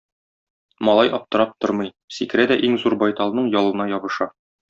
Малай 0.87 1.11
аптырап 1.17 1.51
тормый, 1.65 1.91
сикерә 2.17 2.47
дә 2.53 2.59
иң 2.69 2.79
зур 2.85 2.97
байталның 3.05 3.53
ялына 3.59 3.89
ябыша. 3.95 4.31